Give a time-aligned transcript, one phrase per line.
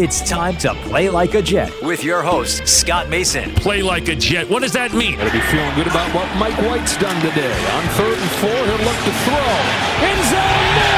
[0.00, 3.52] It's time to play like a Jet with your host, Scott Mason.
[3.56, 4.48] Play like a Jet.
[4.48, 5.16] What does that mean?
[5.18, 7.50] Gotta be feeling good about what Mike White's done today.
[7.50, 10.06] On third and four, he'll look to throw.
[10.06, 10.97] End zone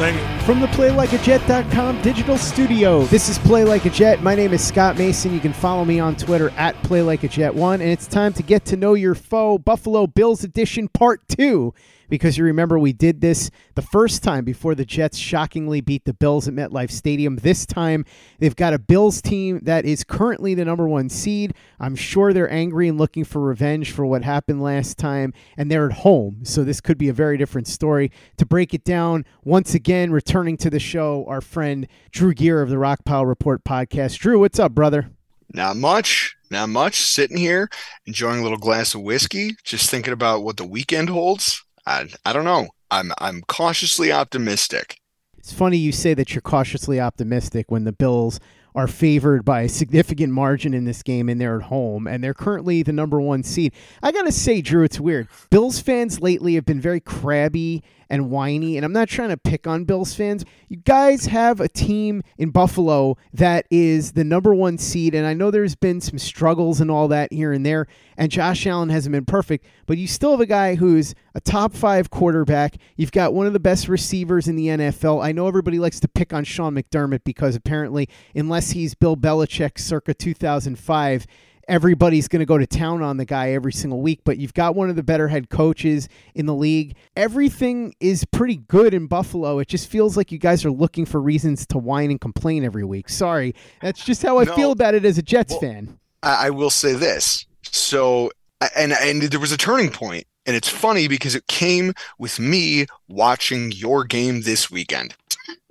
[0.00, 0.46] thank you.
[0.46, 4.22] From the PlayLikeAJet.com digital studio, this is Play Like a Jet.
[4.22, 5.32] My name is Scott Mason.
[5.32, 8.94] You can follow me on Twitter at PlayLikeAJet1, and it's time to get to know
[8.94, 11.72] your foe, Buffalo Bills Edition Part 2
[12.10, 16.12] because you remember we did this the first time before the Jets shockingly beat the
[16.12, 17.36] Bills at MetLife Stadium.
[17.36, 18.04] This time,
[18.38, 21.54] they've got a Bills team that is currently the number one seed.
[21.78, 25.86] I'm sure they're angry and looking for revenge for what happened last time, and they're
[25.86, 28.10] at home, so this could be a very different story.
[28.36, 32.68] To break it down, once again, returning to the show, our friend Drew Gear of
[32.68, 34.18] the Rock Pile Report podcast.
[34.18, 35.10] Drew, what's up, brother?
[35.52, 36.36] Not much.
[36.50, 37.00] Not much.
[37.00, 37.68] Sitting here,
[38.06, 41.64] enjoying a little glass of whiskey, just thinking about what the weekend holds.
[41.90, 42.68] I, I don't know.
[42.92, 45.00] I'm I'm cautiously optimistic.
[45.38, 48.38] It's funny you say that you're cautiously optimistic when the Bills
[48.76, 52.34] are favored by a significant margin in this game and they're at home and they're
[52.34, 53.72] currently the number one seed.
[54.02, 55.26] I got to say, Drew, it's weird.
[55.50, 59.66] Bills fans lately have been very crabby and whiny, and I'm not trying to pick
[59.66, 60.44] on Bills fans.
[60.68, 65.32] You guys have a team in Buffalo that is the number one seed, and I
[65.32, 69.12] know there's been some struggles and all that here and there, and Josh Allen hasn't
[69.12, 72.76] been perfect, but you still have a guy who's a top five quarterback.
[72.96, 75.24] You've got one of the best receivers in the NFL.
[75.24, 79.78] I know everybody likes to pick on Sean McDermott because apparently, unless he's Bill Belichick
[79.78, 81.26] circa 2005,
[81.70, 84.74] everybody's going to go to town on the guy every single week, but you've got
[84.74, 86.96] one of the better head coaches in the league.
[87.16, 89.58] Everything is pretty good in Buffalo.
[89.60, 92.84] It just feels like you guys are looking for reasons to whine and complain every
[92.84, 93.08] week.
[93.08, 93.54] Sorry.
[93.80, 94.56] That's just how I No.
[94.56, 95.98] feel about it as a Jets Well, fan.
[96.22, 97.46] I, I will say this.
[97.62, 98.30] So,
[98.76, 102.86] and and there was a turning point, and it's funny because it came with me
[103.08, 105.14] watching your game this weekend.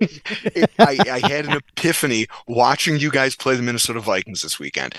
[0.00, 4.94] I, I had an epiphany watching you guys play the Minnesota Vikings this weekend.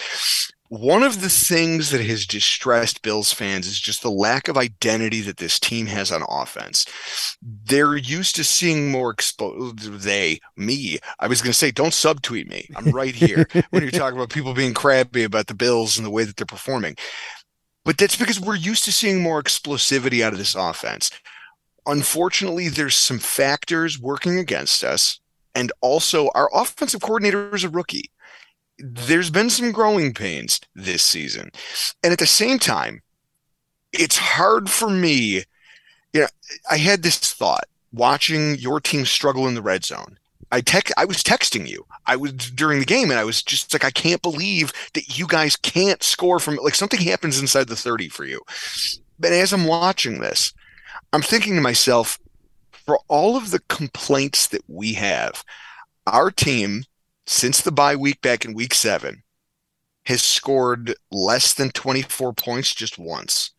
[0.72, 5.20] One of the things that has distressed Bills fans is just the lack of identity
[5.20, 6.86] that this team has on offense.
[7.42, 9.80] They're used to seeing more exposed.
[9.80, 12.70] They, me, I was going to say, don't subtweet me.
[12.74, 16.10] I'm right here when you're talking about people being crabby about the Bills and the
[16.10, 16.96] way that they're performing.
[17.84, 21.12] But that's because we're used to seeing more explosivity out of this offense.
[21.86, 25.20] Unfortunately, there's some factors working against us.
[25.54, 28.10] And also, our offensive coordinator is a rookie.
[28.84, 31.52] There's been some growing pains this season.
[32.04, 33.02] And at the same time,
[33.94, 35.44] it's hard for me.
[36.14, 36.28] You know,
[36.70, 40.18] I had this thought watching your team struggle in the red zone.
[40.52, 41.86] I text I was texting you.
[42.06, 45.26] I was during the game and I was just like I can't believe that you
[45.26, 48.42] guys can't score from like something happens inside the 30 for you.
[49.18, 50.54] But as I'm watching this,
[51.14, 52.20] I'm thinking to myself
[52.86, 55.44] for all of the complaints that we have,
[56.08, 56.84] our team
[57.26, 59.24] since the bye week back in week 7
[60.06, 63.52] has scored less than 24 points just once.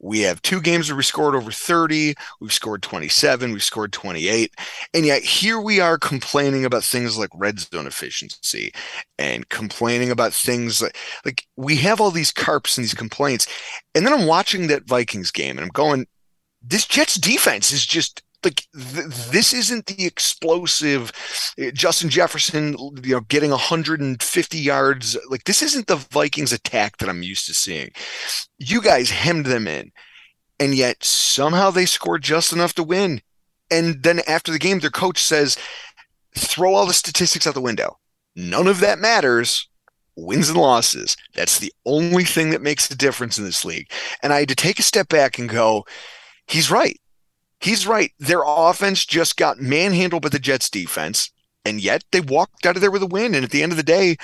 [0.00, 2.14] We have two games where we scored over 30.
[2.40, 3.52] We've scored 27.
[3.52, 4.54] We've scored 28.
[4.94, 8.72] And yet here we are complaining about things like red zone efficiency
[9.18, 13.48] and complaining about things like, like we have all these carps and these complaints.
[13.94, 16.06] And then I'm watching that Vikings game and I'm going,
[16.62, 21.12] this Jets defense is just like th- this isn't the explosive
[21.60, 25.16] uh, Justin Jefferson, you know, getting 150 yards.
[25.28, 27.90] Like this isn't the Vikings attack that I'm used to seeing.
[28.58, 29.90] You guys hemmed them in,
[30.60, 33.20] and yet somehow they scored just enough to win.
[33.70, 35.56] And then after the game, their coach says,
[36.36, 37.98] "Throw all the statistics out the window.
[38.34, 39.68] None of that matters."
[40.20, 41.16] Wins and losses.
[41.36, 43.88] That's the only thing that makes a difference in this league.
[44.20, 45.84] And I had to take a step back and go,
[46.48, 46.98] he's right.
[47.60, 48.12] He's right.
[48.18, 51.30] Their offense just got manhandled by the Jets defense,
[51.64, 53.34] and yet they walked out of there with a win.
[53.34, 54.16] And at the end of the day,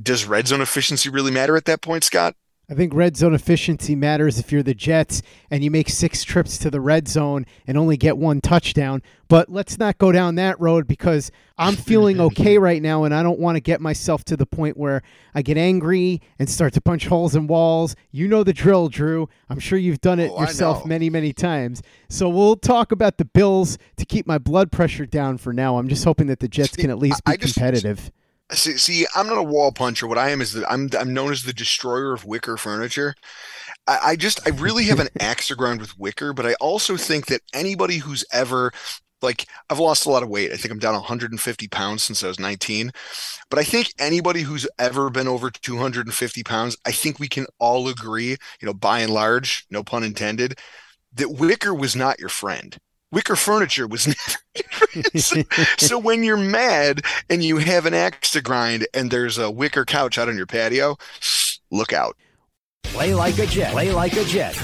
[0.00, 2.36] does red zone efficiency really matter at that point, Scott?
[2.70, 6.58] I think red zone efficiency matters if you're the Jets and you make six trips
[6.58, 9.02] to the red zone and only get one touchdown.
[9.26, 13.22] But let's not go down that road because I'm feeling okay right now and I
[13.22, 15.00] don't want to get myself to the point where
[15.34, 17.96] I get angry and start to punch holes in walls.
[18.10, 19.30] You know the drill, Drew.
[19.48, 21.80] I'm sure you've done it Oh, yourself many, many times.
[22.10, 25.78] So we'll talk about the Bills to keep my blood pressure down for now.
[25.78, 28.10] I'm just hoping that the Jets See, can at least be I- I just- competitive.
[28.52, 30.06] See, see, I'm not a wall puncher.
[30.06, 33.14] What I am is that I'm I'm known as the destroyer of wicker furniture.
[33.86, 36.96] I, I just I really have an axe to grind with wicker, but I also
[36.96, 38.72] think that anybody who's ever
[39.20, 40.52] like I've lost a lot of weight.
[40.52, 42.90] I think I'm down 150 pounds since I was 19.
[43.50, 47.88] But I think anybody who's ever been over 250 pounds, I think we can all
[47.88, 50.58] agree, you know, by and large, no pun intended,
[51.14, 52.78] that wicker was not your friend.
[53.10, 54.06] Wicker furniture was
[54.54, 55.42] never so,
[55.78, 59.84] so when you're mad and you have an axe to grind and there's a wicker
[59.84, 60.96] couch out on your patio,
[61.70, 62.16] look out.
[62.84, 63.72] Play like a Jet.
[63.72, 64.56] Play like a Jet.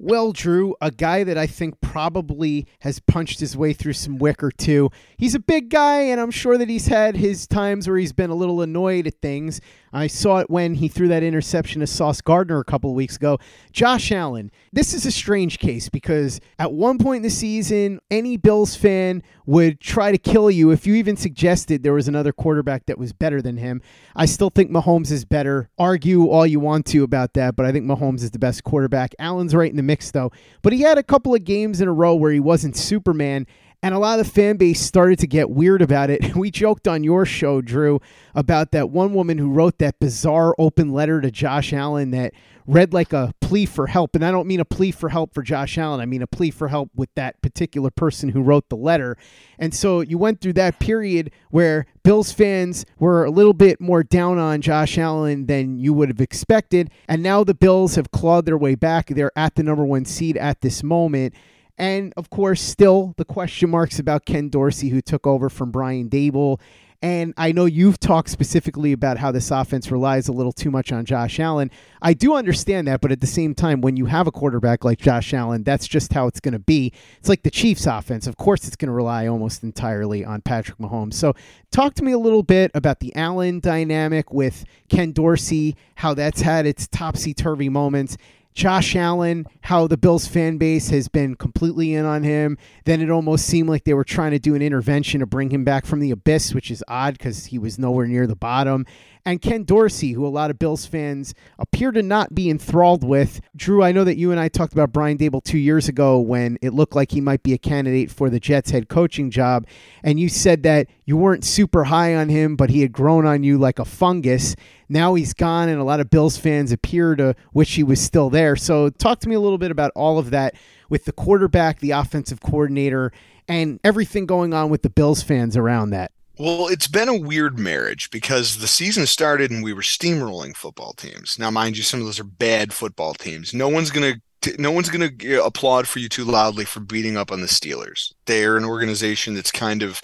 [0.00, 4.50] Well, Drew, a guy that I think probably has punched his way through some wicker
[4.50, 4.90] too.
[5.16, 8.30] He's a big guy, and I'm sure that he's had his times where he's been
[8.30, 9.60] a little annoyed at things.
[9.94, 13.14] I saw it when he threw that interception to Sauce Gardner a couple of weeks
[13.14, 13.38] ago.
[13.72, 18.36] Josh Allen, this is a strange case because at one point in the season, any
[18.36, 22.86] Bills fan would try to kill you if you even suggested there was another quarterback
[22.86, 23.80] that was better than him.
[24.16, 25.70] I still think Mahomes is better.
[25.78, 29.14] Argue all you want to about that, but I think Mahomes is the best quarterback.
[29.20, 30.32] Allen's right in the mix, though.
[30.62, 33.46] But he had a couple of games in a row where he wasn't Superman.
[33.84, 36.34] And a lot of the fan base started to get weird about it.
[36.44, 38.00] We joked on your show, Drew,
[38.34, 42.32] about that one woman who wrote that bizarre open letter to Josh Allen that
[42.66, 44.14] read like a plea for help.
[44.14, 46.50] And I don't mean a plea for help for Josh Allen, I mean a plea
[46.50, 49.18] for help with that particular person who wrote the letter.
[49.58, 54.02] And so you went through that period where Bills fans were a little bit more
[54.02, 56.90] down on Josh Allen than you would have expected.
[57.06, 59.08] And now the Bills have clawed their way back.
[59.08, 61.34] They're at the number one seed at this moment.
[61.76, 66.08] And of course, still the question marks about Ken Dorsey, who took over from Brian
[66.08, 66.60] Daboll.
[67.04, 70.90] And I know you've talked specifically about how this offense relies a little too much
[70.90, 71.70] on Josh Allen.
[72.00, 75.00] I do understand that, but at the same time, when you have a quarterback like
[75.00, 76.94] Josh Allen, that's just how it's going to be.
[77.18, 78.26] It's like the Chiefs offense.
[78.26, 81.12] Of course, it's going to rely almost entirely on Patrick Mahomes.
[81.12, 81.34] So,
[81.70, 86.40] talk to me a little bit about the Allen dynamic with Ken Dorsey, how that's
[86.40, 88.16] had its topsy turvy moments.
[88.54, 92.56] Josh Allen, how the Bills fan base has been completely in on him.
[92.84, 95.64] Then it almost seemed like they were trying to do an intervention to bring him
[95.64, 98.86] back from the abyss, which is odd because he was nowhere near the bottom.
[99.26, 103.40] And Ken Dorsey, who a lot of Bills fans appear to not be enthralled with.
[103.56, 106.58] Drew, I know that you and I talked about Brian Daboll two years ago when
[106.60, 109.66] it looked like he might be a candidate for the Jets head coaching job.
[110.02, 113.42] And you said that you weren't super high on him, but he had grown on
[113.42, 114.56] you like a fungus.
[114.90, 118.28] Now he's gone, and a lot of Bills fans appear to wish he was still
[118.28, 118.56] there.
[118.56, 120.54] So, talk to me a little bit about all of that
[120.90, 123.10] with the quarterback, the offensive coordinator,
[123.48, 126.12] and everything going on with the Bills fans around that.
[126.36, 130.92] Well, it's been a weird marriage because the season started and we were steamrolling football
[130.94, 131.38] teams.
[131.38, 133.54] Now, mind you, some of those are bad football teams.
[133.54, 134.14] No one's gonna
[134.58, 138.12] no one's gonna uh, applaud for you too loudly for beating up on the Steelers.
[138.26, 140.02] They're an organization that's kind of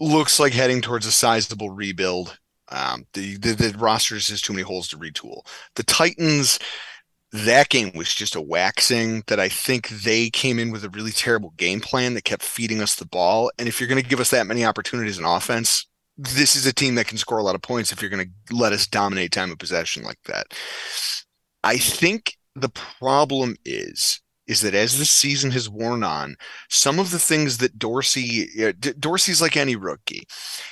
[0.00, 2.38] looks like heading towards a sizable rebuild.
[2.70, 5.46] Um, the, the the roster just has too many holes to retool.
[5.74, 6.58] The Titans
[7.36, 11.10] that game was just a waxing that I think they came in with a really
[11.10, 13.50] terrible game plan that kept feeding us the ball.
[13.58, 15.86] And if you're going to give us that many opportunities in offense,
[16.16, 18.54] this is a team that can score a lot of points if you're going to
[18.54, 20.46] let us dominate time of possession like that.
[21.62, 26.36] I think the problem is is that as the season has worn on,
[26.70, 28.48] some of the things that Dorsey
[28.98, 30.26] Dorsey's like any rookie.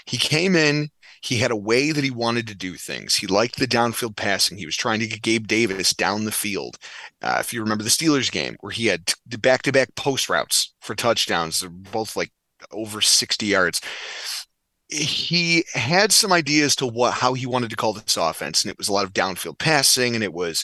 [0.07, 0.91] He came in,
[1.25, 3.15] he had a way that he wanted to do things.
[3.17, 4.59] He liked the downfield passing.
[4.59, 6.77] He was trying to get Gabe Davis down the field.
[7.23, 10.75] Uh, if you remember the Steelers game where he had back to back post routes
[10.83, 12.31] for touchdowns, they're both like
[12.73, 13.81] over 60 yards.
[14.89, 18.77] He had some ideas to what how he wanted to call this offense, and it
[18.77, 20.63] was a lot of downfield passing, and it was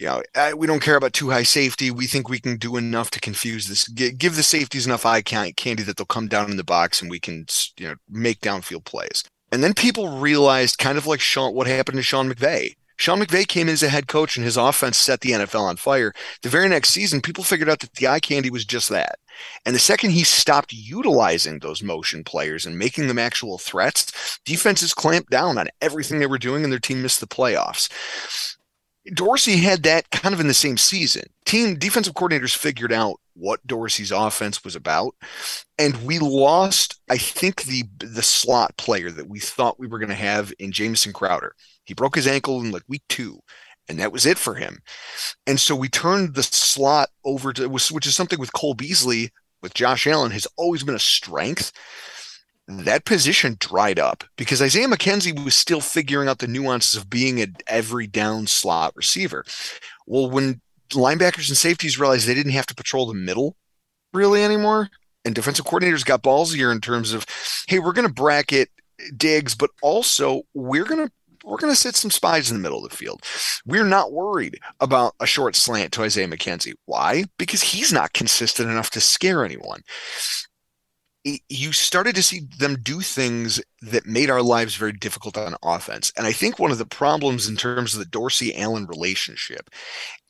[0.00, 0.22] you know,
[0.56, 1.92] we don't care about two high safety.
[1.92, 3.86] We think we can do enough to confuse this.
[3.86, 7.20] Give the safeties enough eye candy that they'll come down in the box and we
[7.20, 7.46] can,
[7.78, 9.22] you know, make downfield plays.
[9.54, 12.74] And then people realized, kind of like Sean, what happened to Sean McVay.
[12.96, 15.76] Sean McVay came in as a head coach and his offense set the NFL on
[15.76, 16.12] fire.
[16.42, 19.14] The very next season, people figured out that the eye candy was just that.
[19.64, 24.92] And the second he stopped utilizing those motion players and making them actual threats, defenses
[24.92, 27.88] clamped down on everything they were doing and their team missed the playoffs.
[29.14, 31.28] Dorsey had that kind of in the same season.
[31.44, 35.14] Team defensive coordinators figured out what Dorsey's offense was about,
[35.78, 37.00] and we lost.
[37.10, 40.72] I think the the slot player that we thought we were going to have in
[40.72, 41.54] Jameson Crowder.
[41.84, 43.40] He broke his ankle in like week two,
[43.88, 44.78] and that was it for him.
[45.46, 49.30] And so we turned the slot over to which is something with Cole Beasley
[49.64, 51.72] with Josh Allen has always been a strength.
[52.68, 57.40] That position dried up because Isaiah McKenzie was still figuring out the nuances of being
[57.40, 59.44] an every down slot receiver.
[60.06, 60.60] Well, when
[60.94, 63.56] linebackers and safeties realized they didn't have to patrol the middle
[64.12, 64.88] really anymore,
[65.24, 67.26] and defensive coordinators got ballsier in terms of,
[67.68, 68.70] hey, we're going to bracket
[69.16, 71.12] Diggs, but also we're going to
[71.44, 73.22] we're going to sit some spies in the middle of the field.
[73.66, 76.72] We're not worried about a short slant to Isaiah McKenzie.
[76.86, 77.24] Why?
[77.38, 79.82] Because he's not consistent enough to scare anyone.
[81.22, 86.12] You started to see them do things that made our lives very difficult on offense.
[86.16, 89.68] And I think one of the problems in terms of the Dorsey Allen relationship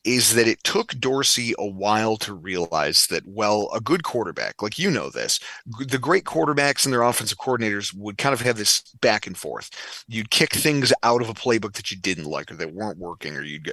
[0.05, 4.77] is that it took Dorsey a while to realize that, well, a good quarterback, like
[4.77, 8.81] you know this, the great quarterbacks and their offensive coordinators would kind of have this
[9.01, 9.69] back and forth.
[10.07, 13.35] You'd kick things out of a playbook that you didn't like or that weren't working,
[13.35, 13.71] or you'd go.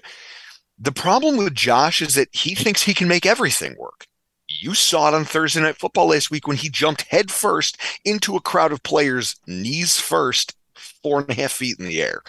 [0.78, 4.06] The problem with Josh is that he thinks he can make everything work.
[4.48, 8.40] You saw it on Thursday Night Football last week when he jumped headfirst into a
[8.40, 10.56] crowd of players, knees first,
[11.02, 12.22] four and a half feet in the air.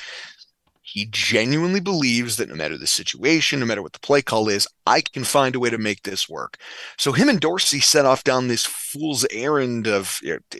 [0.93, 4.67] He genuinely believes that no matter the situation, no matter what the play call is,
[4.85, 6.57] I can find a way to make this work.
[6.99, 10.59] So him and Dorsey set off down this fool's errand of you know,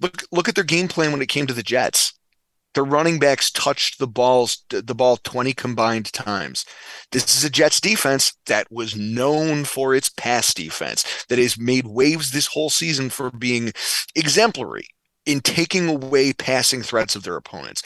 [0.00, 2.12] look look at their game plan when it came to the Jets.
[2.74, 6.64] Their running backs touched the balls the ball 20 combined times.
[7.12, 11.86] This is a Jets defense that was known for its pass defense, that has made
[11.86, 13.72] waves this whole season for being
[14.16, 14.88] exemplary
[15.24, 17.84] in taking away passing threats of their opponents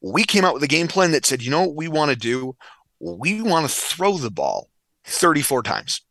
[0.00, 2.16] we came out with a game plan that said, you know what we want to
[2.16, 2.56] do?
[3.00, 4.70] We want to throw the ball
[5.04, 6.02] 34 times.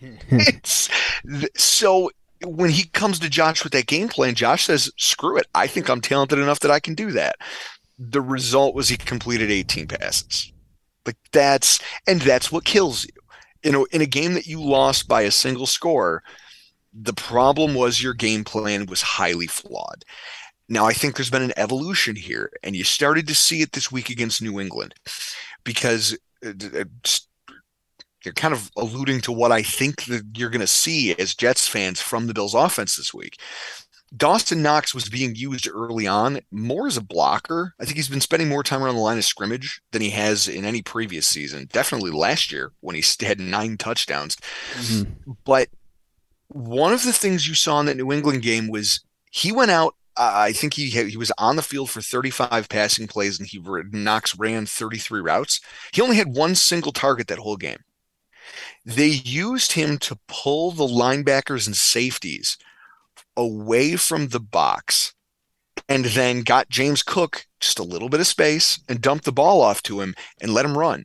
[1.56, 2.10] so
[2.44, 5.46] when he comes to Josh with that game plan, Josh says, screw it.
[5.54, 7.36] I think I'm talented enough that I can do that.
[7.98, 10.52] The result was he completed 18 passes.
[11.06, 13.10] Like that's, and that's what kills you.
[13.62, 16.22] You know, in a game that you lost by a single score,
[16.92, 20.04] the problem was your game plan was highly flawed.
[20.70, 23.90] Now, I think there's been an evolution here, and you started to see it this
[23.90, 24.94] week against New England
[25.64, 26.84] because uh, uh,
[28.24, 31.66] you're kind of alluding to what I think that you're going to see as Jets
[31.66, 33.38] fans from the Bills offense this week.
[34.16, 37.74] Dawson Knox was being used early on more as a blocker.
[37.80, 40.48] I think he's been spending more time around the line of scrimmage than he has
[40.48, 41.68] in any previous season.
[41.72, 44.36] Definitely last year when he had nine touchdowns.
[44.74, 45.32] Mm-hmm.
[45.44, 45.68] But
[46.48, 49.00] one of the things you saw in that New England game was
[49.30, 53.38] he went out I think he he was on the field for 35 passing plays
[53.38, 53.60] and he
[53.92, 55.60] Knox ran 33 routes.
[55.92, 57.84] He only had one single target that whole game.
[58.84, 62.58] They used him to pull the linebackers and safeties
[63.36, 65.14] away from the box
[65.88, 69.60] and then got James Cook just a little bit of space and dumped the ball
[69.60, 71.04] off to him and let him run.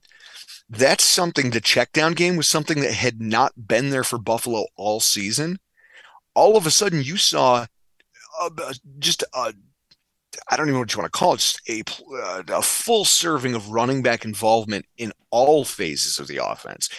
[0.69, 4.65] That's something the check down game was something that had not been there for Buffalo
[4.75, 5.59] all season.
[6.33, 7.67] All of a sudden, you saw
[8.99, 9.53] just a
[10.49, 11.81] I don't even know what you want to call it, just a,
[12.21, 16.89] uh, a full serving of running back involvement in all phases of the offense.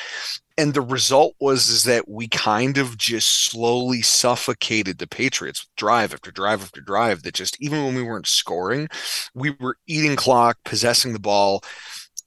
[0.59, 6.15] And the result was is that we kind of just slowly suffocated the Patriots drive
[6.15, 8.89] after drive after drive that just even when we weren't scoring,
[9.35, 11.63] we were eating clock, possessing the ball,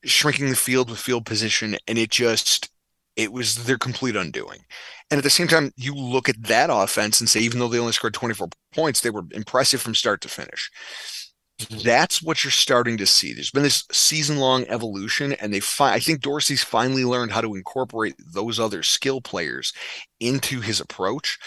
[0.04, 2.70] shrinking the field with field position, and it just
[3.16, 4.60] it was their complete undoing.
[5.12, 7.80] And at the same time, you look at that offense and say, even though they
[7.80, 10.70] only scored 24 points, they were impressive from start to finish.
[11.84, 13.34] That's what you're starting to see.
[13.34, 17.42] There's been this season long evolution, and they fi- I think Dorsey's finally learned how
[17.42, 19.74] to incorporate those other skill players
[20.22, 21.38] into his approach.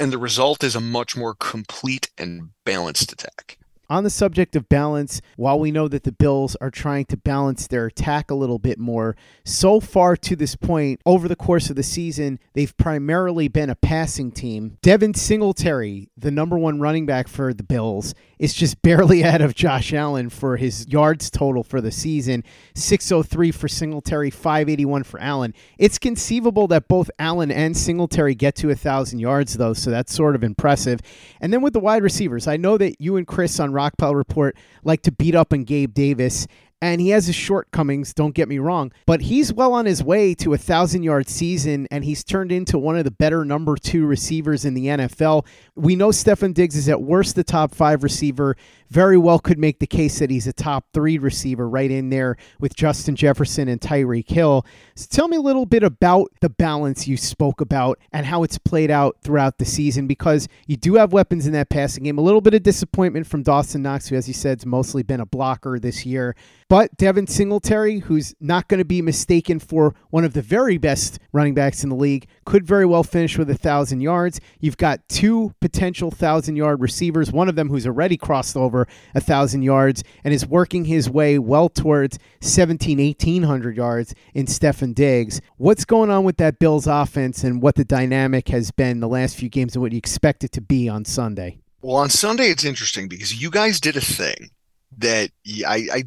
[0.00, 3.59] And the result is a much more complete and balanced attack.
[3.90, 7.66] On the subject of balance, while we know that the Bills are trying to balance
[7.66, 11.74] their attack a little bit more, so far to this point, over the course of
[11.74, 14.78] the season, they've primarily been a passing team.
[14.80, 19.56] Devin Singletary, the number one running back for the Bills, is just barely ahead of
[19.56, 22.44] Josh Allen for his yards total for the season
[22.76, 25.52] 603 for Singletary, 581 for Allen.
[25.78, 30.14] It's conceivable that both Allen and Singletary get to a 1,000 yards, though, so that's
[30.14, 31.00] sort of impressive.
[31.40, 34.56] And then with the wide receivers, I know that you and Chris on Rockpile Report
[34.84, 36.46] like to beat up on Gabe Davis,
[36.82, 40.34] and he has his shortcomings, don't get me wrong, but he's well on his way
[40.34, 44.06] to a thousand yard season, and he's turned into one of the better number two
[44.06, 45.46] receivers in the NFL.
[45.74, 48.56] We know Stefon Diggs is at worst the top five receiver.
[48.88, 52.36] very well could make the case that he's a top three receiver right in there
[52.58, 54.66] with Justin Jefferson and Tyreek Hill.
[54.96, 58.58] So tell me a little bit about the balance you spoke about and how it's
[58.58, 62.18] played out throughout the season because you do have weapons in that passing game.
[62.18, 65.20] A little bit of disappointment from Dawson Knox, who, as you said, has mostly been
[65.20, 66.34] a blocker this year.
[66.70, 71.18] But Devin Singletary, who's not going to be mistaken for one of the very best
[71.32, 74.40] running backs in the league, could very well finish with a thousand yards.
[74.60, 78.86] You've got two potential thousand yard receivers, one of them who's already crossed over
[79.16, 84.94] a thousand yards and is working his way well towards 17, 1800 yards in Stefon
[84.94, 85.40] Diggs.
[85.56, 89.34] What's going on with that Bills offense and what the dynamic has been the last
[89.36, 91.58] few games and what you expect it to be on Sunday?
[91.82, 94.52] Well, on Sunday, it's interesting because you guys did a thing
[94.98, 95.30] that
[95.66, 96.02] I, I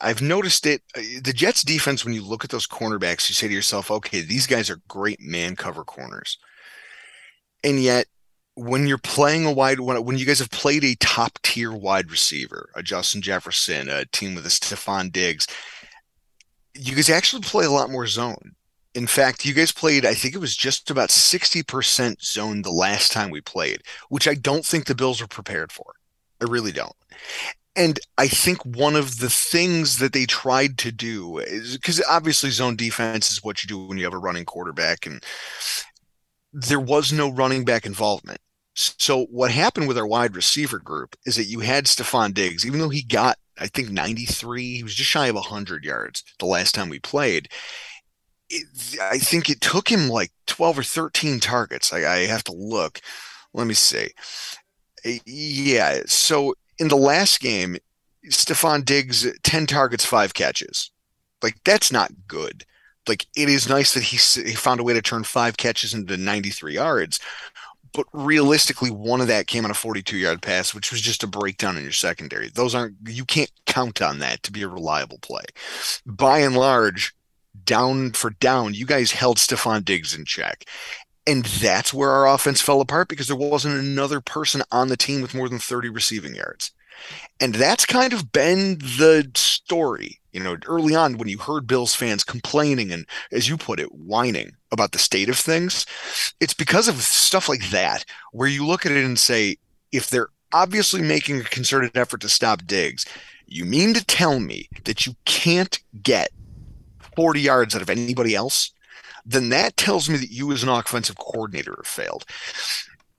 [0.00, 0.82] I've noticed it.
[0.96, 4.20] Uh, the Jets defense, when you look at those cornerbacks, you say to yourself, okay,
[4.20, 6.38] these guys are great man cover corners.
[7.64, 8.06] And yet,
[8.54, 12.10] when you're playing a wide when, when you guys have played a top tier wide
[12.10, 15.46] receiver, a Justin Jefferson, a team with a Stefon Diggs,
[16.74, 18.52] you guys actually play a lot more zone.
[18.94, 23.12] In fact, you guys played, I think it was just about 60% zone the last
[23.12, 25.92] time we played, which I don't think the Bills were prepared for.
[26.40, 26.96] I really don't.
[27.76, 32.50] And I think one of the things that they tried to do is because obviously
[32.50, 35.22] zone defense is what you do when you have a running quarterback, and
[36.52, 38.40] there was no running back involvement.
[38.74, 42.78] So what happened with our wide receiver group is that you had Stefon Diggs, even
[42.80, 46.74] though he got, I think, 93, he was just shy of 100 yards the last
[46.74, 47.48] time we played.
[48.48, 48.66] It,
[49.02, 51.92] I think it took him like 12 or 13 targets.
[51.92, 53.00] I, I have to look.
[53.54, 54.08] Let me see.
[55.04, 56.02] Eh, yeah.
[56.06, 57.76] So in the last game,
[58.28, 60.90] Stefon Diggs, 10 targets, five catches.
[61.42, 62.64] Like, that's not good.
[63.08, 66.16] Like, it is nice that he, he found a way to turn five catches into
[66.16, 67.20] 93 yards.
[67.92, 71.28] But realistically, one of that came on a 42 yard pass, which was just a
[71.28, 72.48] breakdown in your secondary.
[72.48, 75.44] Those aren't, you can't count on that to be a reliable play.
[76.04, 77.14] By and large,
[77.64, 80.64] down for down, you guys held Stefon Diggs in check.
[81.26, 85.22] And that's where our offense fell apart because there wasn't another person on the team
[85.22, 86.70] with more than 30 receiving yards.
[87.40, 90.20] And that's kind of been the story.
[90.32, 93.92] You know, early on when you heard Bills fans complaining and, as you put it,
[93.92, 95.84] whining about the state of things,
[96.40, 99.56] it's because of stuff like that, where you look at it and say,
[99.92, 103.04] if they're obviously making a concerted effort to stop Diggs,
[103.46, 106.30] you mean to tell me that you can't get
[107.16, 108.72] 40 yards out of anybody else?
[109.26, 112.24] Then that tells me that you as an offensive coordinator have failed.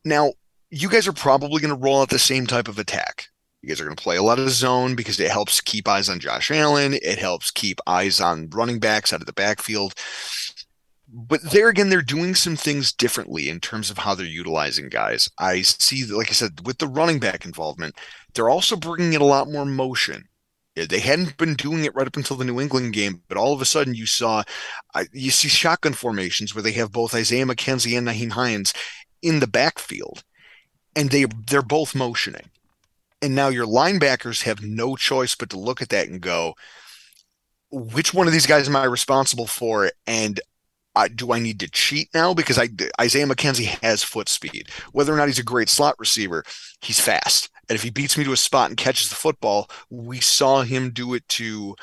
[0.06, 0.32] Now,
[0.70, 3.28] you guys are probably going to roll out the same type of attack.
[3.62, 6.08] You guys are going to play a lot of zone because it helps keep eyes
[6.10, 6.94] on Josh Allen.
[6.94, 9.94] It helps keep eyes on running backs out of the backfield.
[11.10, 15.30] But there again, they're doing some things differently in terms of how they're utilizing guys.
[15.40, 17.96] I see, like I said, with the running back involvement,
[18.34, 20.28] they're also bringing in a lot more motion.
[20.86, 23.62] They hadn't been doing it right up until the New England game, but all of
[23.62, 24.44] a sudden you saw,
[25.12, 28.74] you see shotgun formations where they have both Isaiah McKenzie and Nyheim Hines
[29.22, 30.24] in the backfield,
[30.96, 32.50] and they they're both motioning,
[33.22, 36.54] and now your linebackers have no choice but to look at that and go,
[37.72, 39.92] which one of these guys am I responsible for?
[40.06, 40.40] And
[41.08, 42.34] do I need to cheat now?
[42.34, 44.70] Because I, Isaiah McKenzie has foot speed.
[44.94, 46.44] Whether or not he's a great slot receiver,
[46.82, 47.50] he's fast.
[47.70, 50.90] And if he beats me to a spot and catches the football, we saw him
[50.92, 51.76] do it to,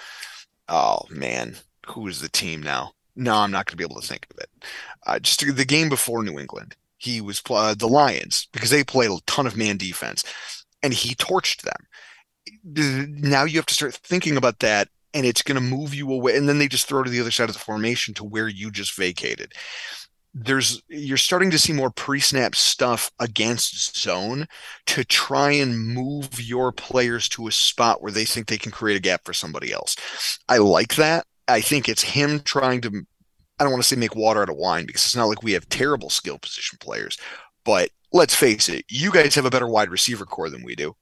[0.68, 2.92] oh man, who is the team now?
[3.14, 4.50] No, I'm not going to be able to think of it.
[5.06, 9.10] Uh, just the game before New England, he was uh, the Lions because they played
[9.10, 10.24] a ton of man defense,
[10.82, 11.86] and he torched them.
[12.64, 16.36] Now you have to start thinking about that and it's going to move you away.
[16.36, 18.70] And then they just throw to the other side of the formation to where you
[18.70, 19.54] just vacated
[20.34, 24.46] there's you're starting to see more pre-snap stuff against zone
[24.86, 28.96] to try and move your players to a spot where they think they can create
[28.96, 29.96] a gap for somebody else.
[30.48, 31.24] I like that.
[31.46, 33.06] I think it's him trying to
[33.60, 35.52] I don't want to say make water out of wine because it's not like we
[35.52, 37.16] have terrible skill position players,
[37.64, 40.96] but let's face it, you guys have a better wide receiver corps than we do.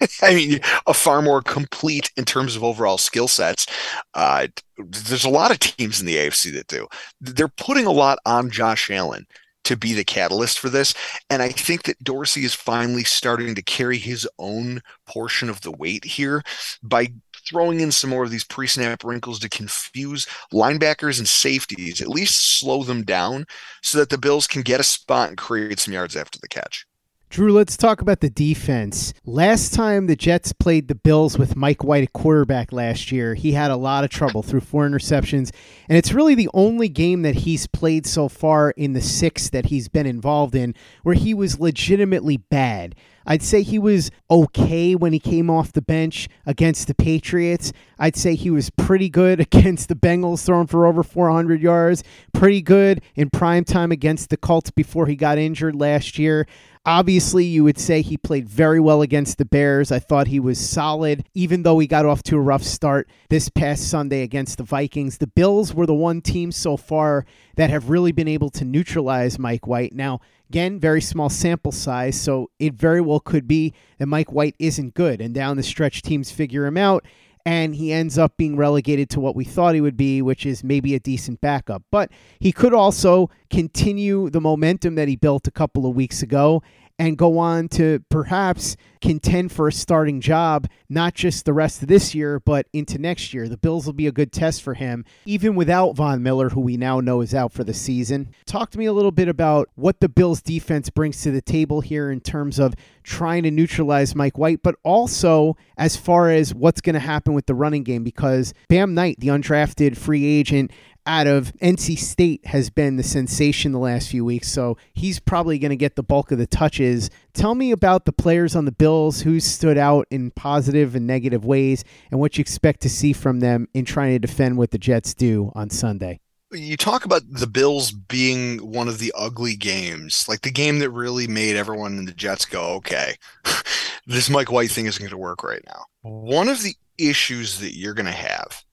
[0.22, 3.66] I mean, a far more complete in terms of overall skill sets.
[4.14, 6.86] Uh, there's a lot of teams in the AFC that do.
[7.20, 9.26] They're putting a lot on Josh Allen
[9.64, 10.94] to be the catalyst for this.
[11.28, 15.72] And I think that Dorsey is finally starting to carry his own portion of the
[15.72, 16.42] weight here
[16.84, 17.08] by
[17.48, 22.08] throwing in some more of these pre snap wrinkles to confuse linebackers and safeties, at
[22.08, 23.44] least slow them down
[23.82, 26.85] so that the Bills can get a spot and create some yards after the catch.
[27.28, 29.12] Drew, let's talk about the defense.
[29.24, 33.52] Last time the Jets played the Bills with Mike White at quarterback last year, he
[33.52, 35.52] had a lot of trouble threw four interceptions.
[35.88, 39.66] And it's really the only game that he's played so far in the six that
[39.66, 42.94] he's been involved in where he was legitimately bad.
[43.26, 47.72] I'd say he was okay when he came off the bench against the Patriots.
[47.98, 52.04] I'd say he was pretty good against the Bengals, throwing for over 400 yards.
[52.32, 56.46] Pretty good in prime time against the Colts before he got injured last year.
[56.86, 59.90] Obviously, you would say he played very well against the Bears.
[59.90, 63.48] I thought he was solid, even though he got off to a rough start this
[63.48, 65.18] past Sunday against the Vikings.
[65.18, 69.36] The Bills were the one team so far that have really been able to neutralize
[69.36, 69.94] Mike White.
[69.94, 74.54] Now, again, very small sample size, so it very well could be that Mike White
[74.60, 77.04] isn't good, and down the stretch, teams figure him out
[77.46, 80.64] and he ends up being relegated to what we thought he would be, which is
[80.64, 81.84] maybe a decent backup.
[81.92, 86.60] But he could also continue the momentum that he built a couple of weeks ago
[86.98, 91.88] and go on to perhaps contend for a starting job, not just the rest of
[91.88, 93.48] this year, but into next year.
[93.48, 96.76] The Bills will be a good test for him, even without Von Miller, who we
[96.76, 98.30] now know is out for the season.
[98.46, 101.82] Talk to me a little bit about what the Bills defense brings to the table
[101.82, 106.80] here in terms of trying to neutralize Mike White, but also as far as what's
[106.80, 110.70] going to happen with the running game, because Bam Knight, the undrafted free agent,
[111.06, 115.58] out of NC State has been the sensation the last few weeks, so he's probably
[115.58, 117.10] going to get the bulk of the touches.
[117.32, 121.44] Tell me about the players on the Bills who stood out in positive and negative
[121.44, 124.78] ways and what you expect to see from them in trying to defend what the
[124.78, 126.20] Jets do on Sunday.
[126.52, 130.90] You talk about the Bills being one of the ugly games, like the game that
[130.90, 133.16] really made everyone in the Jets go, okay,
[134.06, 135.84] this Mike White thing isn't going to work right now.
[136.02, 138.64] One of the issues that you're going to have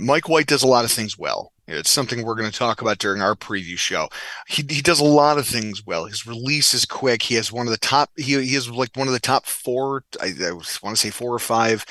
[0.00, 1.52] Mike White does a lot of things well.
[1.66, 4.08] It's something we're going to talk about during our preview show.
[4.46, 6.04] He, he does a lot of things well.
[6.04, 7.22] His release is quick.
[7.22, 8.10] He has one of the top.
[8.16, 10.04] He he is like one of the top four.
[10.20, 11.86] I, I want to say four or five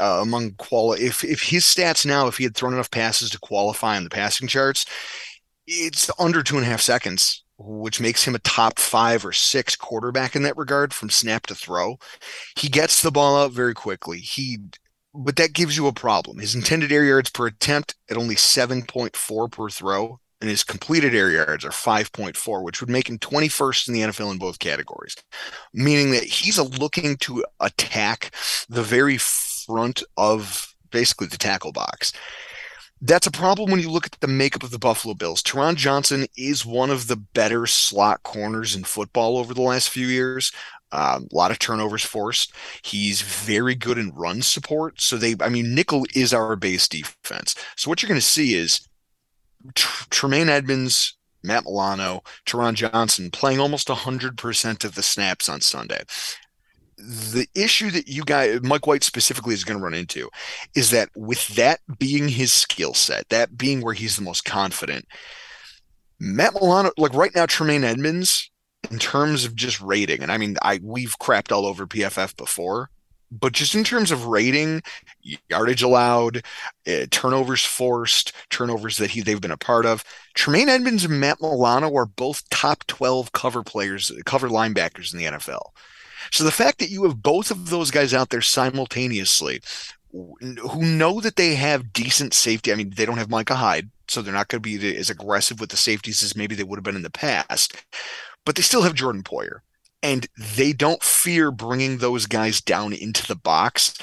[0.00, 1.04] uh, among quality.
[1.04, 4.10] If if his stats now, if he had thrown enough passes to qualify on the
[4.10, 4.86] passing charts,
[5.66, 9.76] it's under two and a half seconds, which makes him a top five or six
[9.76, 11.98] quarterback in that regard from snap to throw.
[12.56, 14.18] He gets the ball out very quickly.
[14.18, 14.58] He
[15.14, 16.38] but that gives you a problem.
[16.38, 21.30] His intended air yards per attempt at only 7.4 per throw, and his completed air
[21.30, 25.16] yards are 5.4, which would make him 21st in the NFL in both categories,
[25.72, 28.34] meaning that he's looking to attack
[28.68, 32.12] the very front of basically the tackle box.
[33.04, 35.42] That's a problem when you look at the makeup of the Buffalo Bills.
[35.42, 40.06] Taron Johnson is one of the better slot corners in football over the last few
[40.06, 40.52] years.
[40.92, 42.54] Um, a lot of turnovers forced.
[42.82, 45.00] He's very good in run support.
[45.00, 47.56] So they, I mean, nickel is our base defense.
[47.76, 48.86] So what you're going to see is
[49.74, 56.02] Tr- Tremaine Edmunds, Matt Milano, Taron Johnson playing almost 100% of the snaps on Sunday.
[57.04, 60.28] The issue that you guys, Mike White specifically, is going to run into
[60.74, 65.06] is that with that being his skill set, that being where he's the most confident,
[66.20, 68.50] Matt Milano, like right now, Tremaine Edmunds,
[68.90, 72.90] in terms of just rating, and I mean, I we've crapped all over PFF before,
[73.32, 74.82] but just in terms of rating,
[75.48, 76.44] yardage allowed,
[76.86, 80.04] uh, turnovers forced, turnovers that he they've been a part of.
[80.34, 85.24] Tremaine Edmunds and Matt Milano are both top 12 cover players, cover linebackers in the
[85.24, 85.62] NFL.
[86.32, 89.60] So the fact that you have both of those guys out there simultaneously
[90.12, 92.70] who know that they have decent safety.
[92.70, 95.58] I mean, they don't have Micah Hyde, so they're not going to be as aggressive
[95.58, 97.82] with the safeties as maybe they would have been in the past
[98.44, 99.60] but they still have Jordan Poyer.
[100.02, 103.96] And they don't fear bringing those guys down into the box.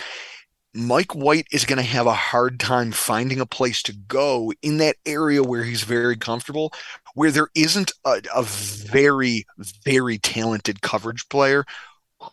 [0.74, 4.78] Mike White is going to have a hard time finding a place to go in
[4.78, 6.72] that area where he's very comfortable,
[7.16, 9.46] where there isn't a, a very,
[9.84, 11.66] very talented coverage player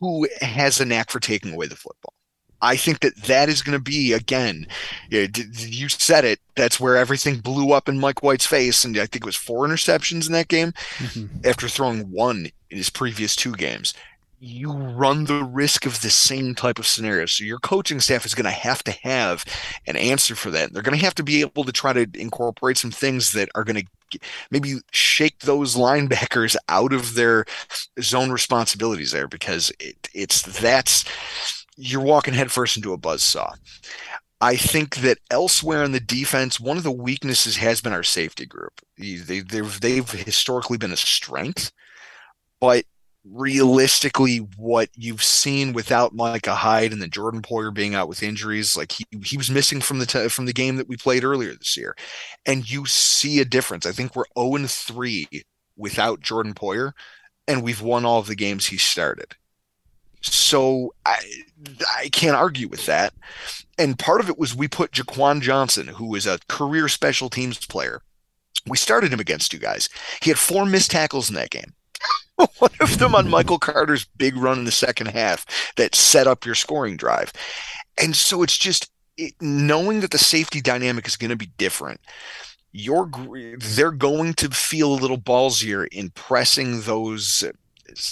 [0.01, 2.13] who has a knack for taking away the football.
[2.63, 4.67] I think that that is going to be again.
[5.11, 6.41] You said it.
[6.55, 9.67] That's where everything blew up in Mike White's face, and I think it was four
[9.67, 11.47] interceptions in that game mm-hmm.
[11.47, 13.93] after throwing one in his previous two games.
[14.39, 17.27] You run the risk of the same type of scenario.
[17.27, 19.45] So your coaching staff is going to have to have
[19.87, 20.73] an answer for that.
[20.73, 23.65] They're going to have to be able to try to incorporate some things that are
[23.65, 24.21] going to
[24.51, 27.45] maybe shake those linebackers out of their
[28.01, 31.05] zone responsibilities there because it, it's that's
[31.77, 33.53] you're walking headfirst into a buzz saw.
[34.41, 38.45] I think that elsewhere in the defense, one of the weaknesses has been our safety
[38.45, 38.83] group.
[38.99, 41.73] They, they've, they've historically been a strength,
[42.61, 42.85] but
[43.33, 48.77] realistically, what you've seen without Micah Hyde and the Jordan Poyer being out with injuries,
[48.77, 51.55] like he, he was missing from the t- from the game that we played earlier
[51.55, 51.97] this year,
[52.45, 53.87] and you see a difference.
[53.87, 55.29] I think we're zero and three
[55.77, 56.93] without Jordan Poyer
[57.49, 59.35] and we've won all of the games he started.
[60.21, 61.19] So I
[61.97, 63.13] I can't argue with that.
[63.79, 67.65] And part of it was we put Jaquan Johnson, who is a career special teams
[67.65, 68.03] player.
[68.67, 69.89] We started him against you guys.
[70.23, 71.75] He had four missed tackles in that game.
[72.59, 76.45] One of them on Michael Carter's big run in the second half that set up
[76.45, 77.33] your scoring drive.
[77.99, 82.01] And so it's just it, knowing that the safety dynamic is going to be different.
[82.73, 83.11] You're
[83.59, 87.43] they're going to feel a little ballsier in pressing those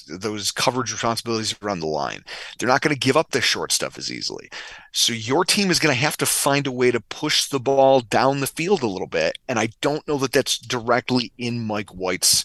[0.08, 2.24] those coverage responsibilities around the line.
[2.58, 4.48] They're not going to give up the short stuff as easily.
[4.92, 8.00] So your team is going to have to find a way to push the ball
[8.00, 9.38] down the field a little bit.
[9.48, 12.44] And I don't know that that's directly in Mike White's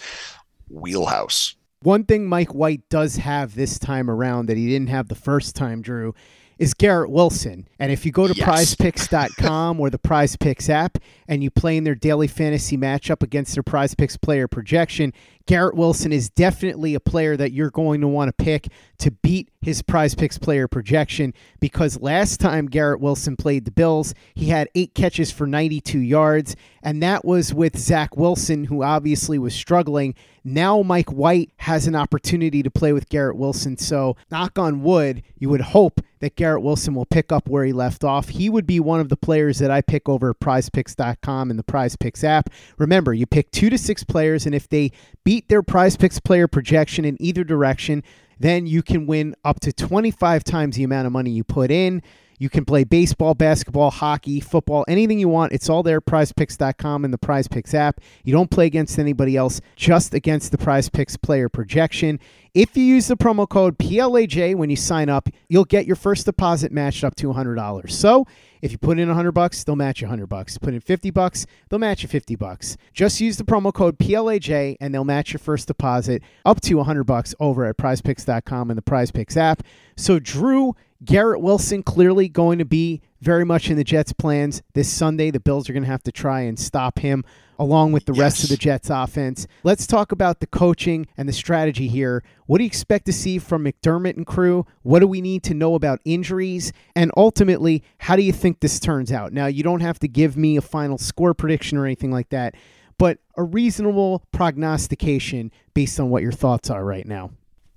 [0.69, 1.55] wheelhouse.
[1.81, 5.55] One thing Mike White does have this time around that he didn't have the first
[5.55, 6.13] time, Drew,
[6.57, 7.69] is Garrett Wilson.
[7.79, 8.75] And if you go to yes.
[8.75, 13.53] prizepicks.com or the Prize Picks app and you play in their daily fantasy matchup against
[13.53, 15.13] their Prize Picks player projection,
[15.49, 18.67] Garrett Wilson is definitely a player that you're going to want to pick
[18.99, 24.13] to beat his Prize Picks player projection because last time Garrett Wilson played the Bills,
[24.35, 29.39] he had eight catches for 92 yards, and that was with Zach Wilson, who obviously
[29.39, 30.13] was struggling.
[30.43, 35.23] Now Mike White has an opportunity to play with Garrett Wilson, so knock on wood,
[35.39, 38.29] you would hope that Garrett Wilson will pick up where he left off.
[38.29, 41.95] He would be one of the players that I pick over prizepicks.com and the Prize
[41.95, 42.49] Picks app.
[42.77, 44.91] Remember, you pick two to six players, and if they
[45.23, 48.03] beat their Prize Picks player projection in either direction,
[48.39, 52.01] then you can win up to 25 times the amount of money you put in.
[52.39, 55.51] You can play baseball, basketball, hockey, football, anything you want.
[55.51, 57.99] It's all there, prizepicks.com and the Prize Picks app.
[58.23, 62.17] You don't play against anybody else, just against the Prize Picks player projection.
[62.55, 66.25] If you use the promo code PLAJ when you sign up, you'll get your first
[66.25, 67.91] deposit matched up to $100.
[67.91, 68.25] So,
[68.61, 70.57] if you put in 100 bucks, they'll match you 100 bucks.
[70.57, 72.75] Put in 50 bucks, they'll match you 50 bucks.
[72.91, 77.03] Just use the promo code PLAJ and they'll match your first deposit up to 100
[77.03, 79.61] bucks over at prizepicks.com and the prizepicks app.
[79.95, 84.91] So Drew Garrett Wilson clearly going to be very much in the Jets' plans this
[84.91, 85.31] Sunday.
[85.31, 87.23] The Bills are going to have to try and stop him
[87.59, 88.19] along with the yes.
[88.21, 89.45] rest of the Jets' offense.
[89.63, 92.23] Let's talk about the coaching and the strategy here.
[92.45, 94.65] What do you expect to see from McDermott and crew?
[94.81, 96.71] What do we need to know about injuries?
[96.95, 99.33] And ultimately, how do you think this turns out?
[99.33, 102.55] Now, you don't have to give me a final score prediction or anything like that,
[102.97, 107.31] but a reasonable prognostication based on what your thoughts are right now.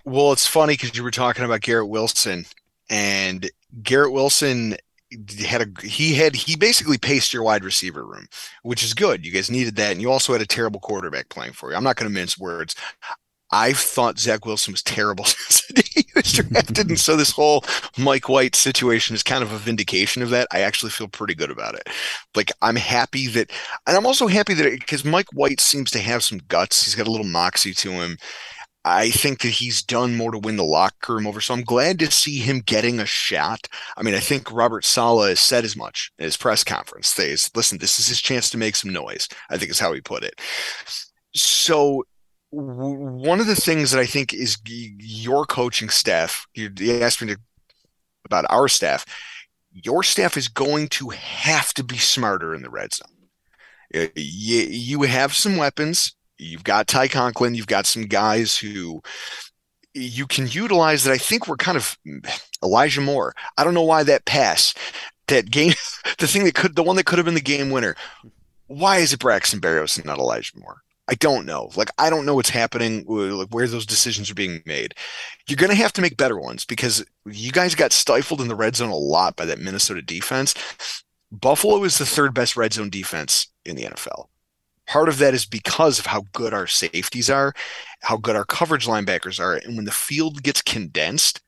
[0.04, 2.46] Well, it's funny because you were talking about Garrett Wilson
[2.88, 3.50] and
[3.82, 4.76] Garrett Wilson
[5.46, 8.26] had a he had he basically paced your wide receiver room,
[8.62, 9.24] which is good.
[9.24, 11.76] You guys needed that, and you also had a terrible quarterback playing for you.
[11.76, 12.74] I'm not going to mince words.
[13.52, 17.64] I thought Zach Wilson was terrible since he was drafted, and so this whole
[17.98, 20.48] Mike White situation is kind of a vindication of that.
[20.50, 21.88] I actually feel pretty good about it.
[22.34, 23.50] Like I'm happy that,
[23.86, 26.84] and I'm also happy that because Mike White seems to have some guts.
[26.84, 28.16] He's got a little moxie to him.
[28.84, 31.40] I think that he's done more to win the locker room over.
[31.40, 33.68] So I'm glad to see him getting a shot.
[33.96, 37.14] I mean, I think Robert Saleh has said as much in his press conference.
[37.14, 39.28] They listen, this is his chance to make some noise.
[39.50, 40.40] I think is how he put it.
[41.34, 42.04] So
[42.50, 46.46] one of the things that I think is your coaching staff.
[46.54, 47.40] You, asked me to,
[48.24, 49.06] about our staff.
[49.72, 53.08] Your staff is going to have to be smarter in the red zone.
[53.94, 57.54] You, you have some weapons You've got Ty Conklin.
[57.54, 59.02] You've got some guys who
[59.94, 61.12] you can utilize that.
[61.12, 61.98] I think we're kind of
[62.62, 63.34] Elijah Moore.
[63.56, 64.74] I don't know why that pass,
[65.28, 65.74] that game,
[66.18, 67.94] the thing that could, the one that could have been the game winner.
[68.66, 70.82] Why is it Braxton Berrios and not Elijah Moore?
[71.08, 71.70] I don't know.
[71.76, 74.94] Like I don't know what's happening, like where those decisions are being made.
[75.46, 78.54] You're going to have to make better ones because you guys got stifled in the
[78.54, 80.54] red zone a lot by that Minnesota defense.
[81.30, 84.26] Buffalo is the third best red zone defense in the NFL.
[84.86, 87.54] Part of that is because of how good our safeties are,
[88.00, 89.54] how good our coverage linebackers are.
[89.54, 91.40] And when the field gets condensed,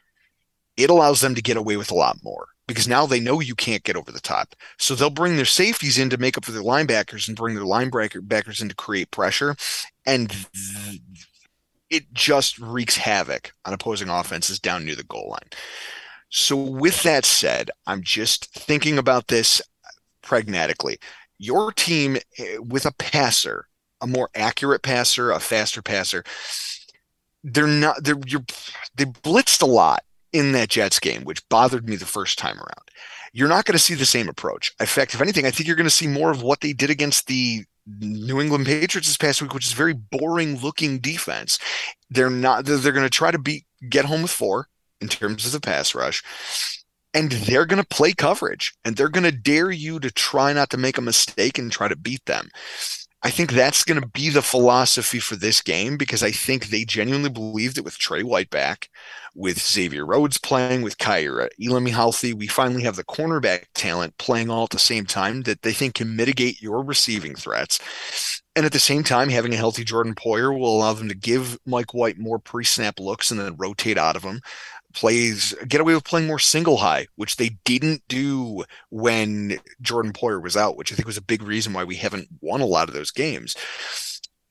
[0.76, 3.54] it allows them to get away with a lot more because now they know you
[3.54, 4.54] can't get over the top.
[4.78, 7.64] So they'll bring their safeties in to make up for their linebackers and bring their
[7.64, 9.56] linebackers in to create pressure.
[10.06, 10.34] And
[11.90, 15.50] it just wreaks havoc on opposing offenses down near the goal line.
[16.30, 19.62] So, with that said, I'm just thinking about this
[20.22, 20.98] pragmatically
[21.38, 23.66] your team eh, with a passer,
[24.00, 26.24] a more accurate passer, a faster passer,
[27.42, 28.44] they're not they're you're
[28.96, 32.90] they blitzed a lot in that Jets game, which bothered me the first time around.
[33.32, 34.72] You're not going to see the same approach.
[34.80, 36.90] In fact, if anything, I think you're going to see more of what they did
[36.90, 37.64] against the
[38.00, 41.58] New England Patriots this past week, which is very boring looking defense.
[42.10, 44.68] They're not they're, they're going to try to beat get home with four
[45.00, 46.22] in terms of the pass rush
[47.14, 50.68] and they're going to play coverage and they're going to dare you to try not
[50.70, 52.50] to make a mistake and try to beat them.
[53.22, 56.84] I think that's going to be the philosophy for this game because I think they
[56.84, 58.90] genuinely believe that with Tre White back,
[59.34, 64.50] with Xavier Rhodes playing, with Kaiir Elam healthy, we finally have the cornerback talent playing
[64.50, 68.42] all at the same time that they think can mitigate your receiving threats.
[68.54, 71.58] And at the same time, having a healthy Jordan Poyer will allow them to give
[71.64, 74.42] Mike White more pre-snap looks and then rotate out of him
[74.94, 80.42] plays get away with playing more single high, which they didn't do when Jordan Poyer
[80.42, 82.88] was out, which I think was a big reason why we haven't won a lot
[82.88, 83.56] of those games.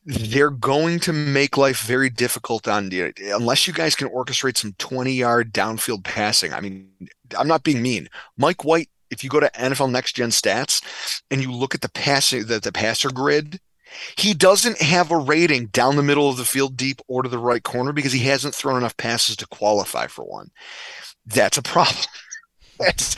[0.05, 4.73] They're going to make life very difficult on you unless you guys can orchestrate some
[4.77, 6.53] 20 yard downfield passing.
[6.53, 6.89] I mean,
[7.37, 8.09] I'm not being mean.
[8.37, 10.83] Mike White, if you go to NFL Next Gen Stats
[11.31, 13.59] and you look at the passing the, the passer grid
[14.17, 17.37] he doesn't have a rating down the middle of the field, deep or to the
[17.37, 20.51] right corner because he hasn't thrown enough passes to qualify for one.
[21.25, 22.05] That's a problem.
[22.79, 23.15] That's,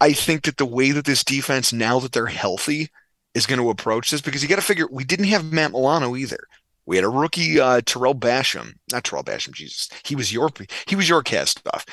[0.00, 2.90] I think that the way that this defense, now that they're healthy,
[3.34, 6.16] is going to approach this because you got to figure we didn't have Matt Milano
[6.16, 6.46] either.
[6.84, 9.52] We had a rookie, uh, Tarell Basham, not Tarell Basham.
[9.52, 10.50] Jesus, he was your
[10.86, 11.86] he was your cast stuff.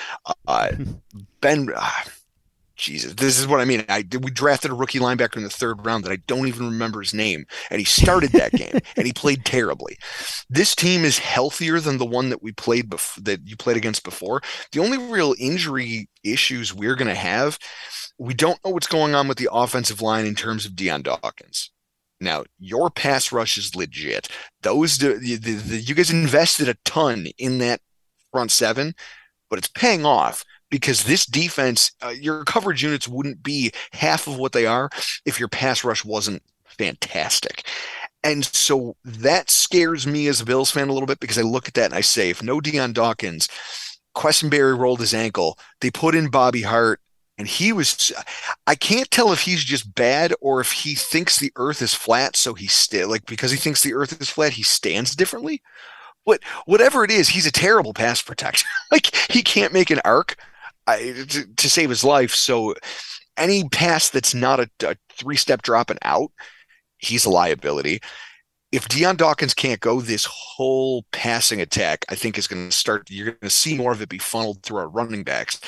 [0.47, 0.71] Uh,
[1.41, 1.91] ben, uh,
[2.79, 3.83] Jesus, this is what I mean.
[3.89, 7.01] I we drafted a rookie linebacker in the third round that I don't even remember
[7.01, 9.97] his name, and he started that game and he played terribly.
[10.49, 14.03] This team is healthier than the one that we played before that you played against
[14.03, 14.41] before.
[14.71, 17.59] The only real injury issues we're going to have,
[18.17, 21.71] we don't know what's going on with the offensive line in terms of Dion Dawkins.
[22.21, 24.29] Now, your pass rush is legit.
[24.61, 27.81] Those the, the, the, you guys invested a ton in that
[28.31, 28.95] front seven,
[29.49, 34.38] but it's paying off because this defense, uh, your coverage units wouldn't be half of
[34.38, 34.89] what they are
[35.25, 37.65] if your pass rush wasn't fantastic.
[38.23, 41.67] And so that scares me as a Bills fan a little bit because I look
[41.67, 43.47] at that and I say, if no Dion Dawkins,
[44.15, 46.99] Quessenberry rolled his ankle, they put in Bobby Hart,
[47.38, 48.12] and he was
[48.67, 52.36] I can't tell if he's just bad or if he thinks the earth is flat,
[52.36, 55.62] so he still like because he thinks the earth is flat, he stands differently.
[56.25, 58.65] But whatever it is, he's a terrible pass protector.
[58.91, 60.36] like he can't make an arc
[60.97, 62.34] to, to, save his life.
[62.34, 62.75] So
[63.38, 66.32] any pass that's not a, a three step drop and out,
[66.97, 68.02] he's a liability.
[68.71, 73.10] If Dion Dawkins can't go, this whole passing attack, I think, is going to start.
[73.10, 75.60] You're going to see more of it be funneled through our running backs.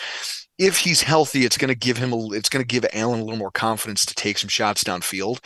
[0.59, 3.23] If he's healthy, it's going to give him a, it's going to give Allen a
[3.23, 5.39] little more confidence to take some shots downfield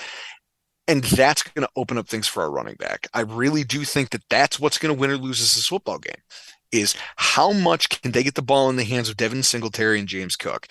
[0.88, 3.08] and that's going to open up things for our running back.
[3.14, 6.22] I really do think that that's what's going to win or lose this football game
[6.76, 10.08] is how much can they get the ball in the hands of Devin Singletary and
[10.08, 10.68] James Cook?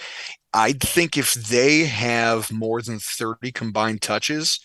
[0.52, 4.60] I think if they have more than 30 combined touches,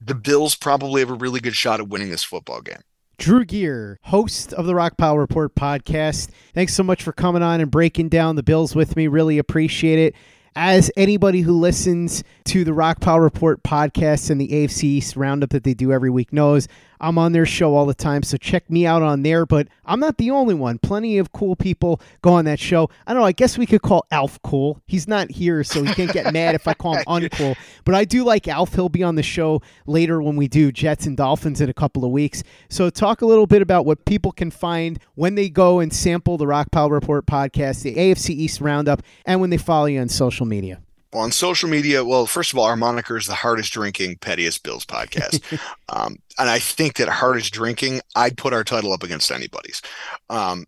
[0.00, 2.82] the Bills probably have a really good shot at winning this football game.
[3.16, 6.30] Drew Gear, host of the Rockpile Report podcast.
[6.52, 9.06] Thanks so much for coming on and breaking down the Bills with me.
[9.06, 10.14] Really appreciate it.
[10.56, 15.64] As anybody who listens to the Rockpile Report podcast and the AFC East roundup that
[15.64, 16.68] they do every week knows,
[17.00, 19.46] I'm on their show all the time, so check me out on there.
[19.46, 20.78] But I'm not the only one.
[20.78, 22.88] Plenty of cool people go on that show.
[23.06, 23.26] I don't know.
[23.26, 24.80] I guess we could call Alf cool.
[24.86, 27.56] He's not here, so he can't get mad if I call him uncool.
[27.84, 28.74] But I do like Alf.
[28.74, 32.04] He'll be on the show later when we do Jets and Dolphins in a couple
[32.04, 32.42] of weeks.
[32.68, 36.38] So talk a little bit about what people can find when they go and sample
[36.38, 40.46] the Rockpile Report podcast, the AFC East Roundup, and when they follow you on social
[40.46, 40.80] media.
[41.14, 44.64] Well, on social media, well, first of all, our moniker is the hardest drinking, pettiest
[44.64, 45.40] Bills podcast.
[45.88, 49.80] um, and I think that hardest drinking, I'd put our title up against anybody's.
[50.28, 50.66] Um,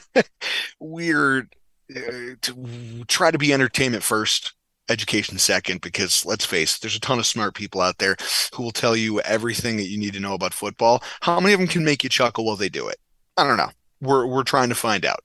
[0.80, 1.50] we're
[1.94, 2.00] uh,
[2.40, 4.54] to try to be entertainment first,
[4.88, 8.16] education second, because let's face it, there's a ton of smart people out there
[8.54, 11.02] who will tell you everything that you need to know about football.
[11.20, 12.96] How many of them can make you chuckle while they do it?
[13.36, 13.70] I don't know.
[14.00, 15.20] We're, we're trying to find out.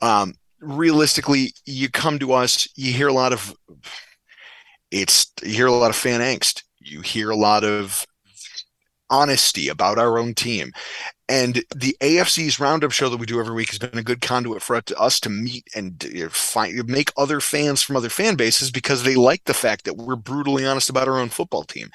[0.00, 3.54] Um, realistically, you come to us, you hear a lot of
[4.90, 6.62] it's you hear a lot of fan angst.
[6.80, 8.06] You hear a lot of
[9.10, 10.72] honesty about our own team.
[11.30, 14.62] And the AFC's roundup show that we do every week has been a good conduit
[14.62, 19.14] for us to meet and find make other fans from other fan bases because they
[19.14, 21.90] like the fact that we're brutally honest about our own football team.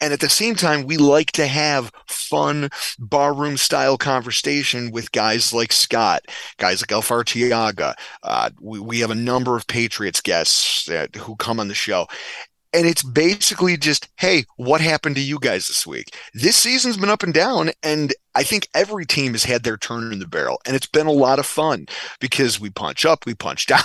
[0.00, 5.52] And at the same time, we like to have fun barroom style conversation with guys
[5.52, 6.22] like Scott,
[6.56, 7.92] guys like Elfar Tiaga.
[8.22, 12.06] Uh, we, we have a number of Patriots guests who come on the show
[12.78, 16.14] and it's basically just hey what happened to you guys this week?
[16.32, 20.12] This season's been up and down and i think every team has had their turn
[20.12, 21.86] in the barrel and it's been a lot of fun
[22.20, 23.82] because we punch up we punch down.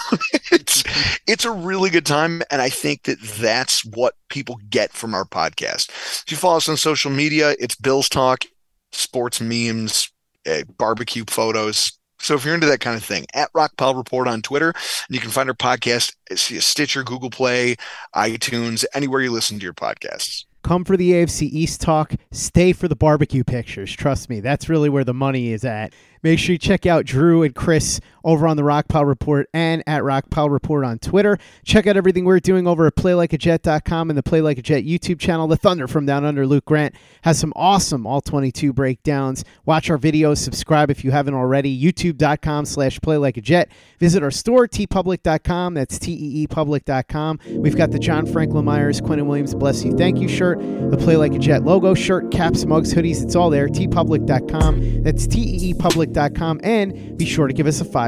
[0.51, 0.83] It's
[1.27, 5.25] it's a really good time and i think that that's what people get from our
[5.25, 5.89] podcast.
[6.23, 8.45] If you follow us on social media it's bills talk
[8.91, 10.11] sports memes
[10.47, 14.41] uh, barbecue photos so if you're into that kind of thing, at Rockpile Report on
[14.41, 17.75] Twitter, and you can find our podcast at Stitcher, Google Play,
[18.15, 20.45] iTunes, anywhere you listen to your podcasts.
[20.63, 22.13] Come for the AFC East talk.
[22.31, 23.93] Stay for the barbecue pictures.
[23.93, 25.93] Trust me, that's really where the money is at.
[26.23, 30.01] Make sure you check out Drew and Chris over on the Rockpile Report and at
[30.01, 31.37] Rockpile Report on Twitter.
[31.63, 35.19] Check out everything we're doing over at PlayLikeAJet.com and the Play Like a Jet YouTube
[35.19, 35.47] channel.
[35.47, 39.43] The Thunder from Down Under, Luke Grant, has some awesome All 22 breakdowns.
[39.65, 40.37] Watch our videos.
[40.37, 41.77] Subscribe if you haven't already.
[41.81, 43.69] YouTube.com slash Play Like a Jet.
[43.99, 45.73] Visit our store, teepublic.com.
[45.73, 47.39] That's T-E-E-Public.com.
[47.51, 51.17] We've got the John Franklin Myers, Quinnen Williams, Bless You, Thank You shirt, the Play
[51.17, 53.23] Like a Jet logo shirt, caps, mugs, hoodies.
[53.23, 53.67] It's all there.
[53.67, 55.03] teepublic.com.
[55.03, 57.85] That's T-E-E-Public.com and be sure to give us a